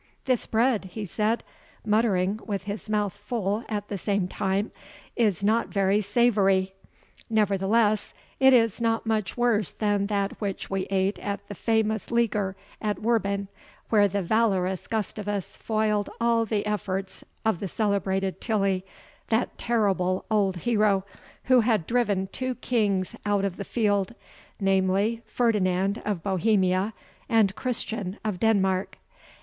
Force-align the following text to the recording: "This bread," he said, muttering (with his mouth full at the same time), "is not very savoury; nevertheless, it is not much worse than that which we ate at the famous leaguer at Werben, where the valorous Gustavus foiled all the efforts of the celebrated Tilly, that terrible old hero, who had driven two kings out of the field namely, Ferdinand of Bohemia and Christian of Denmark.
"This 0.25 0.47
bread," 0.47 0.85
he 0.85 1.05
said, 1.05 1.43
muttering 1.85 2.39
(with 2.47 2.63
his 2.63 2.89
mouth 2.89 3.13
full 3.13 3.63
at 3.69 3.87
the 3.87 3.99
same 3.99 4.27
time), 4.27 4.71
"is 5.15 5.43
not 5.43 5.67
very 5.67 6.01
savoury; 6.01 6.73
nevertheless, 7.29 8.15
it 8.39 8.51
is 8.51 8.81
not 8.81 9.05
much 9.05 9.37
worse 9.37 9.71
than 9.71 10.07
that 10.07 10.41
which 10.41 10.71
we 10.71 10.85
ate 10.89 11.19
at 11.19 11.47
the 11.47 11.53
famous 11.53 12.09
leaguer 12.09 12.55
at 12.81 12.97
Werben, 13.03 13.47
where 13.89 14.07
the 14.07 14.23
valorous 14.23 14.87
Gustavus 14.87 15.55
foiled 15.55 16.09
all 16.19 16.47
the 16.47 16.65
efforts 16.65 17.23
of 17.45 17.59
the 17.59 17.67
celebrated 17.67 18.41
Tilly, 18.41 18.83
that 19.27 19.55
terrible 19.59 20.25
old 20.31 20.55
hero, 20.55 21.05
who 21.43 21.59
had 21.59 21.85
driven 21.85 22.25
two 22.31 22.55
kings 22.55 23.15
out 23.23 23.45
of 23.45 23.55
the 23.55 23.63
field 23.63 24.15
namely, 24.59 25.21
Ferdinand 25.27 26.01
of 26.03 26.23
Bohemia 26.23 26.95
and 27.29 27.55
Christian 27.55 28.17
of 28.25 28.39
Denmark. 28.39 28.97